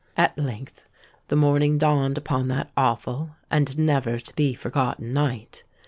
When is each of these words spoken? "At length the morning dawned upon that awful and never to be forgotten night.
"At 0.17 0.35
length 0.35 0.87
the 1.27 1.35
morning 1.35 1.77
dawned 1.77 2.17
upon 2.17 2.47
that 2.47 2.71
awful 2.75 3.35
and 3.51 3.77
never 3.77 4.17
to 4.17 4.33
be 4.33 4.55
forgotten 4.55 5.13
night. 5.13 5.63